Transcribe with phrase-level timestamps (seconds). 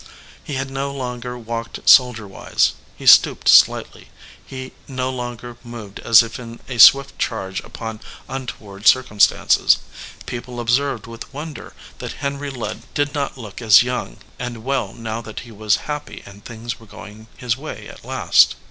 [0.43, 2.73] He no longer walked soldier wise.
[2.97, 4.09] He stooped slightly.
[4.43, 9.77] He no longer moved as if in a swift charge upon untoward cir cumstances.
[10.25, 15.21] People observed with wonder that Henry Ludd did not look as young and well now
[15.21, 18.55] that he was happy and things were going his way at last.